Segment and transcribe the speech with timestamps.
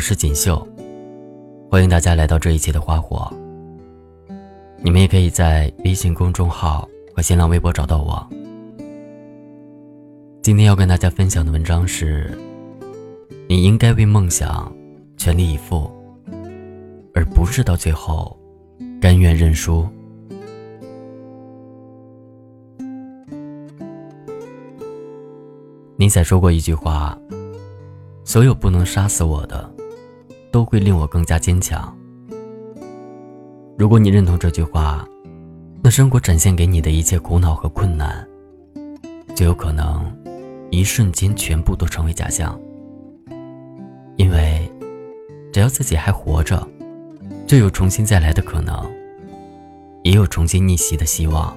[0.00, 0.66] 我是锦绣，
[1.70, 3.30] 欢迎大家来到这一期的花火。
[4.78, 8.26] 你们也可以在微信公众号和新浪微博找到我。
[10.40, 12.34] 今天要跟大家分享的文章是：
[13.46, 14.74] 你应该为梦想
[15.18, 15.90] 全力以赴，
[17.12, 18.34] 而不是到最后
[19.02, 19.86] 甘愿认输。
[25.96, 27.18] 尼采说过一句话。
[28.22, 29.68] 所有不能杀死我的，
[30.50, 31.96] 都会令我更加坚强。
[33.78, 35.06] 如果你认同这句话，
[35.82, 38.26] 那生活展现给你的一切苦恼和困难，
[39.34, 40.04] 就有可能
[40.70, 42.58] 一瞬间全部都成为假象。
[44.16, 44.70] 因为，
[45.52, 46.68] 只要自己还活着，
[47.46, 48.84] 就有重新再来的可能，
[50.02, 51.56] 也有重新逆袭的希望。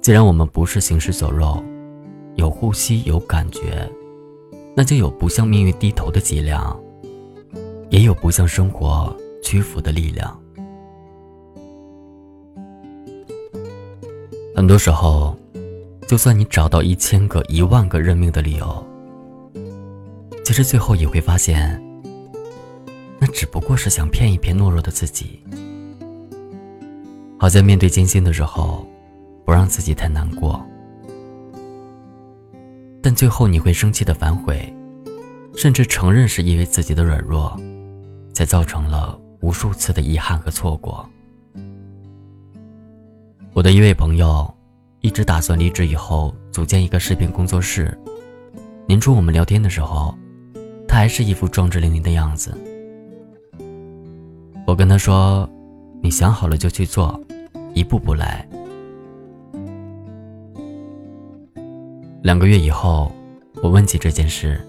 [0.00, 1.60] 既然我们不是行尸走肉，
[2.36, 3.90] 有呼吸，有感觉。
[4.78, 6.78] 那就有不向命运低头的脊梁，
[7.88, 10.38] 也有不向生活屈服的力量。
[14.54, 15.34] 很多时候，
[16.06, 18.86] 就算你找到一千个、一万个认命的理由，
[20.44, 21.82] 其实最后也会发现，
[23.18, 25.42] 那只不过是想骗一骗懦弱的自己。
[27.38, 28.86] 好在面对艰辛的时候，
[29.46, 30.62] 不让自己太难过。
[33.06, 34.74] 但最后你会生气的反悔，
[35.54, 37.56] 甚至承认是因为自己的软弱，
[38.32, 41.08] 才造成了无数次的遗憾和错过。
[43.52, 44.52] 我的一位朋友，
[45.02, 47.96] 一直打算离职以后组建一个视频工作室。
[48.88, 50.12] 年初我们聊天的时候，
[50.88, 52.58] 他还是一副壮志凌云的样子。
[54.66, 55.48] 我跟他说
[56.02, 57.20] ：“你想好了就去做，
[57.72, 58.44] 一步步来。”
[62.26, 63.12] 两个月以后，
[63.62, 64.60] 我问起这件事，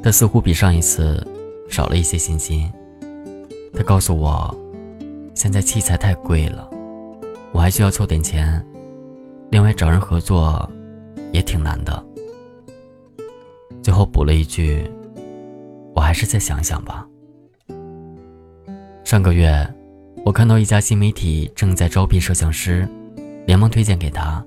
[0.00, 1.26] 他似乎比上一次
[1.68, 2.70] 少了一些信心。
[3.74, 4.56] 他告诉我，
[5.34, 6.70] 现在器材太贵了，
[7.50, 8.64] 我还需要凑点钱，
[9.50, 10.70] 另外找人合作
[11.32, 12.06] 也挺难的。
[13.82, 14.88] 最后补了一句
[15.96, 17.04] ：“我还是再想想吧。”
[19.02, 19.68] 上个月，
[20.24, 22.88] 我看到一家新媒体正在招聘摄像师，
[23.46, 24.46] 连忙推荐给他。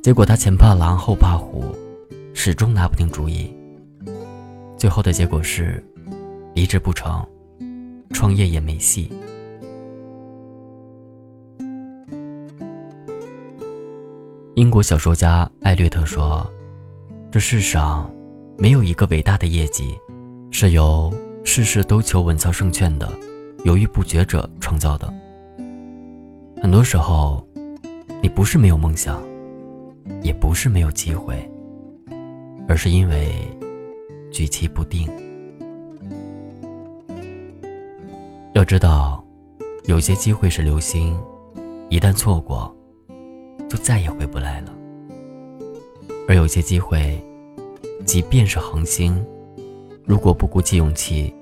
[0.00, 1.74] 结果他前怕狼后怕虎，
[2.32, 3.54] 始终拿不定主意。
[4.76, 5.84] 最后的结果是，
[6.54, 7.26] 离职不成，
[8.10, 9.10] 创业也没戏。
[14.54, 16.48] 英国小说家艾略特说
[17.30, 18.10] ：“这世上，
[18.56, 19.98] 没有一个伟大的业绩，
[20.50, 21.12] 是由
[21.44, 23.12] 事事都求稳操胜券的
[23.64, 25.12] 犹豫不决者创造的。
[26.62, 27.46] 很多时候，
[28.22, 29.20] 你不是没有梦想。”
[30.22, 31.36] 也不是没有机会，
[32.68, 33.30] 而是因为
[34.30, 35.08] 举棋不定。
[38.54, 39.24] 要知道，
[39.84, 41.18] 有些机会是流星，
[41.88, 42.74] 一旦错过，
[43.68, 44.70] 就再也回不来了；
[46.26, 47.22] 而有些机会，
[48.04, 49.24] 即便是恒星，
[50.04, 51.32] 如果不鼓起勇气，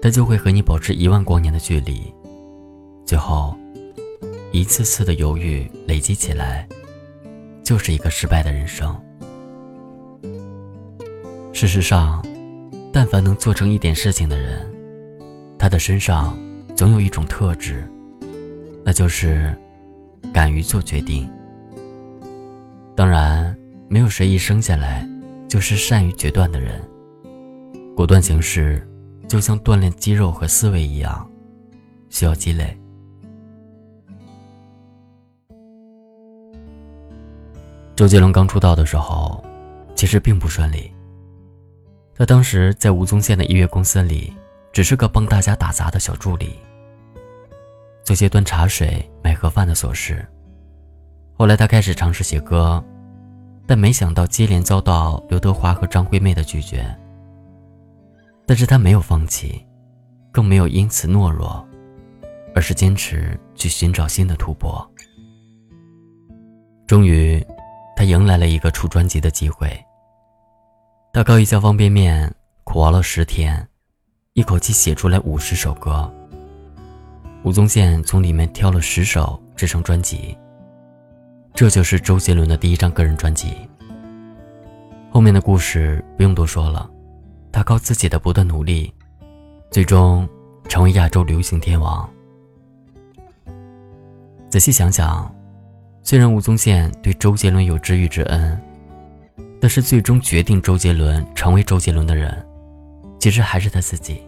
[0.00, 2.12] 它就会和你保持一万光年的距离。
[3.04, 3.54] 最后，
[4.50, 6.66] 一次次的犹豫累积起来。
[7.72, 8.94] 就是一个失败的人生。
[11.54, 12.22] 事实上，
[12.92, 14.70] 但凡能做成一点事情的人，
[15.58, 16.36] 他的身上
[16.76, 17.90] 总有一种特质，
[18.84, 19.56] 那就是
[20.34, 21.26] 敢于做决定。
[22.94, 23.56] 当然，
[23.88, 25.08] 没有谁一生下来
[25.48, 26.78] 就是善于决断的人。
[27.96, 28.86] 果断行事，
[29.26, 31.26] 就像锻炼肌肉和思维一样，
[32.10, 32.78] 需要积累。
[38.02, 39.40] 周杰伦刚出道的时候，
[39.94, 40.92] 其实并不顺利。
[42.16, 44.34] 他当时在吴宗宪的音乐公司里，
[44.72, 46.58] 只是个帮大家打杂的小助理，
[48.02, 50.26] 做些端茶水、买盒饭的琐事。
[51.34, 52.82] 后来他开始尝试写歌，
[53.68, 56.84] 但没想到接连遭到刘德华和张惠妹的拒绝。
[58.44, 59.64] 但是他没有放弃，
[60.32, 61.64] 更没有因此懦弱，
[62.52, 64.84] 而是坚持去寻找新的突破。
[66.84, 67.40] 终于。
[67.96, 69.70] 他迎来了一个出专辑的机会。
[71.12, 72.32] 他靠一箱方便面
[72.64, 73.68] 苦熬了十天，
[74.32, 76.10] 一口气写出来五十首歌。
[77.44, 80.36] 吴宗宪从里面挑了十首制成专辑。
[81.54, 83.54] 这就是周杰伦的第一张个人专辑。
[85.10, 86.90] 后面的故事不用多说了，
[87.52, 88.92] 他靠自己的不断努力，
[89.70, 90.26] 最终
[90.68, 92.08] 成为亚洲流行天王。
[94.48, 95.30] 仔细想想。
[96.04, 98.60] 虽然吴宗宪对周杰伦有知遇之恩，
[99.60, 102.44] 但是最终决定周杰伦成为周杰伦的人，
[103.20, 104.20] 其实还是他自己。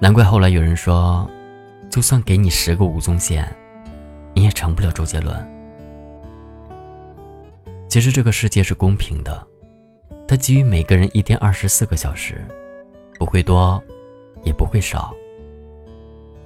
[0.00, 1.30] 难怪后来有人说，
[1.88, 3.48] 就算给你十个吴宗宪，
[4.34, 5.34] 你也成不了周杰伦。
[7.88, 9.46] 其实这个世界是公平的，
[10.26, 12.44] 它给予每个人一天二十四个小时，
[13.20, 13.80] 不会多，
[14.42, 15.14] 也不会少。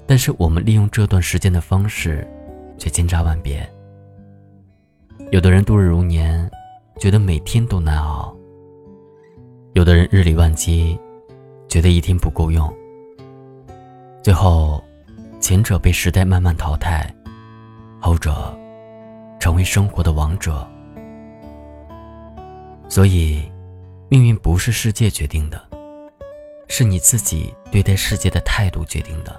[0.06, 2.28] 但是我们利用这段时间的方式，
[2.76, 3.66] 却千差万别。
[5.30, 6.50] 有的人度日如年，
[6.98, 8.34] 觉得每天都难熬；
[9.74, 10.98] 有的人日理万机，
[11.68, 12.66] 觉得一天不够用。
[14.22, 14.82] 最后，
[15.38, 17.14] 前者被时代慢慢淘汰，
[18.00, 18.58] 后者
[19.38, 20.66] 成为生活的王者。
[22.88, 23.42] 所以，
[24.08, 25.60] 命运不是世界决定的，
[26.68, 29.38] 是你自己对待世界的态度决定的。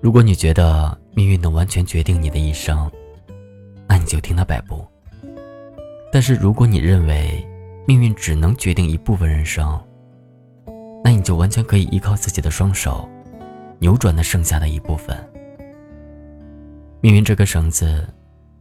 [0.00, 2.90] 如果你觉得命运能完全决定你的一生，
[3.90, 4.86] 那你就听他摆布。
[6.12, 7.44] 但是如果你认为
[7.88, 9.78] 命运只能决定一部分人生，
[11.02, 13.08] 那你就完全可以依靠自己的双手，
[13.80, 15.16] 扭转那剩下的一部分。
[17.00, 18.06] 命运这根绳子，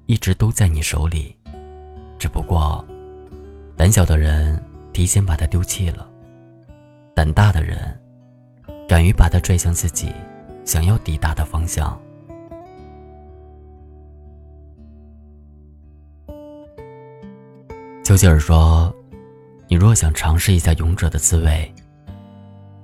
[0.08, 1.36] 一直都在你手里，
[2.18, 2.84] 只不过，
[3.78, 4.60] 胆小的人
[4.94, 6.10] 提前把它丢弃了，
[7.16, 7.78] 胆大的人，
[8.88, 10.12] 敢于把它拽向自己。
[10.66, 12.00] 想要抵达的方向。
[18.10, 18.92] 丘吉尔说
[19.70, 21.72] ：“你若想尝试一下勇者的滋味，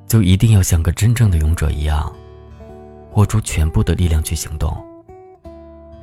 [0.07, 2.15] 就一定要像个真正的勇者一样，
[3.09, 4.77] 豁出全部的力量去行动。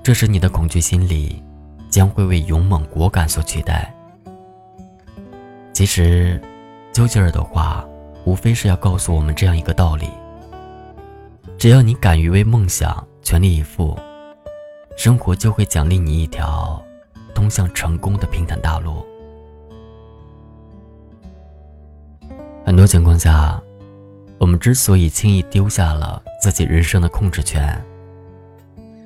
[0.02, 1.40] 这时，你的恐惧心理
[1.88, 3.94] 将会为勇猛果敢所取代。”
[5.72, 6.42] 其实，
[6.92, 7.86] 丘吉尔的话
[8.24, 10.08] 无非是要告诉我们这样一个道理。
[11.56, 13.96] 只要你敢于为梦想全力以赴，
[14.96, 16.82] 生活就会奖励你一条
[17.32, 19.06] 通向成功的平坦大路。
[22.64, 23.60] 很多情况下，
[24.38, 27.76] 我们之所以轻易丢下了自己人生的控制权，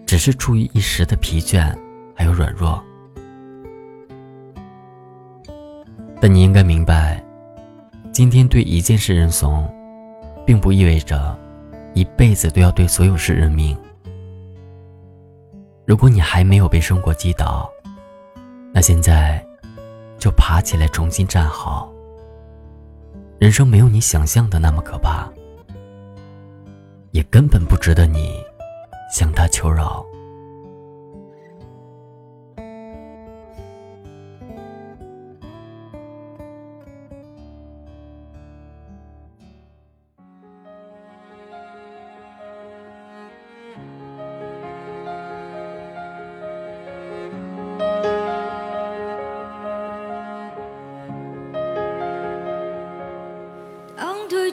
[0.06, 1.74] 只是出于一时的疲倦
[2.14, 2.82] 还有软弱。
[6.20, 7.22] 但你应该明白，
[8.12, 9.68] 今天对一件事认怂，
[10.46, 11.36] 并不意味着。
[11.94, 13.74] 一辈子都要对所有事认命。
[15.86, 17.70] 如果你还没有被生活击倒，
[18.70, 19.42] 那现在
[20.18, 21.90] 就爬起来重新站好。
[23.46, 25.30] 人生没有你想象的那么可怕，
[27.12, 28.42] 也根本不值得你
[29.08, 30.04] 向他求饶。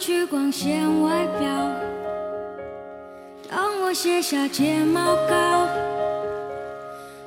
[0.05, 1.47] 去光鲜外表，
[3.49, 5.65] 当我卸下睫毛膏，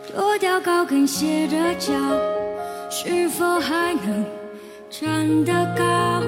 [0.07, 1.95] 脱掉高跟鞋的脚，
[2.91, 4.27] 是否还能
[4.91, 6.23] 站得高？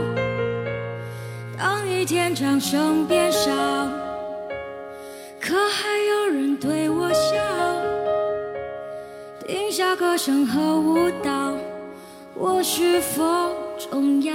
[1.58, 3.50] 当一天掌声变少，
[5.38, 7.36] 可还有人对我笑？
[9.46, 11.52] 停下歌声和舞蹈，
[12.34, 13.22] 我是否
[13.76, 14.34] 重要？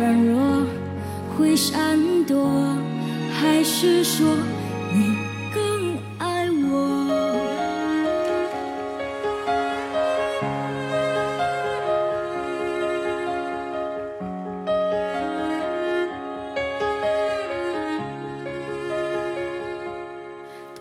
[0.00, 0.64] 软弱
[1.36, 2.48] 会闪躲，
[3.38, 4.26] 还是说
[4.94, 5.14] 你
[5.52, 7.06] 更爱我。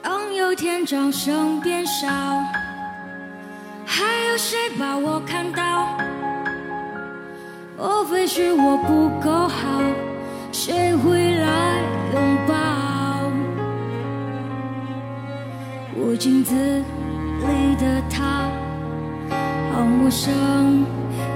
[0.02, 2.08] 当有天掌声变少，
[3.86, 5.98] 还有谁把我看到？
[7.80, 9.82] 莫非是我不够好？
[10.52, 11.82] 谁会来
[12.14, 12.54] 拥抱？
[15.96, 18.50] 我镜子里的他，
[19.72, 20.86] 好陌生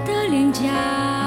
[0.06, 1.23] 的脸颊。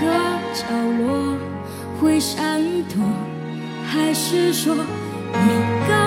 [0.00, 0.06] 个
[0.54, 0.64] 角
[0.98, 1.36] 落
[2.00, 3.04] 会闪躲，
[3.86, 5.99] 还是说你？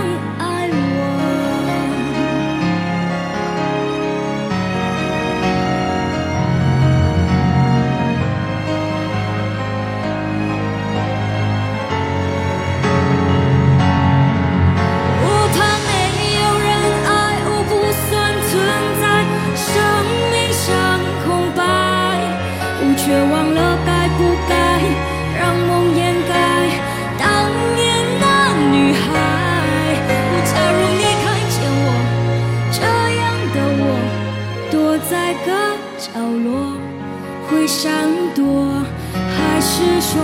[37.54, 38.84] 会闪多，
[39.14, 40.20] 还是说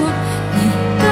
[0.55, 1.08] 你？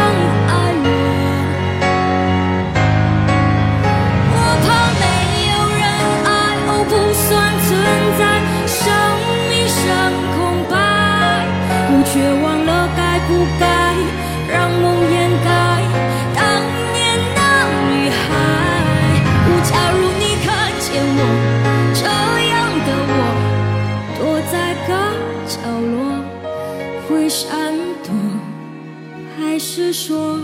[29.78, 30.40] 是说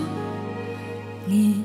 [1.26, 1.64] 你